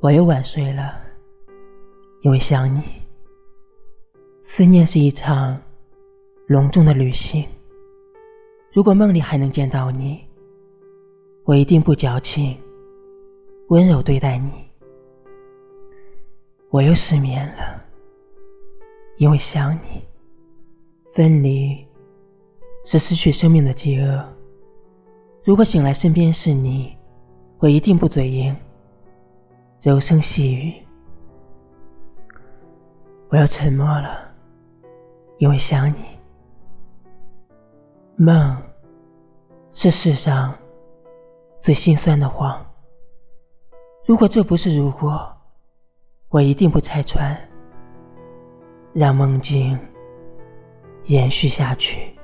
[0.00, 0.94] 我又晚睡了，
[2.22, 2.80] 因为想你。
[4.46, 5.60] 思念是一场
[6.46, 7.44] 隆重的旅行。
[8.72, 10.24] 如果梦里还能见到你，
[11.44, 12.56] 我一定不矫情，
[13.70, 14.52] 温柔对待你。
[16.70, 17.82] 我又失眠了，
[19.16, 20.00] 因为想你。
[21.12, 21.84] 分离
[22.84, 24.24] 是失去生命的饥饿。
[25.42, 26.96] 如果醒来身边是你，
[27.58, 28.54] 我一定不嘴硬。
[29.80, 30.74] 柔声细语，
[33.28, 34.28] 我要沉默了，
[35.38, 36.04] 因为想你。
[38.16, 38.60] 梦
[39.72, 40.52] 是世上
[41.62, 42.66] 最心酸的谎。
[44.04, 45.32] 如果这不是如果，
[46.28, 47.38] 我一定不拆穿，
[48.92, 49.78] 让梦境
[51.04, 52.17] 延续下去。